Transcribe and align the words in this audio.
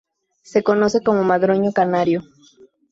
Se 0.41 0.63
conoce 0.63 1.03
como 1.03 1.23
"madroño 1.23 1.73
canario". 1.73 2.23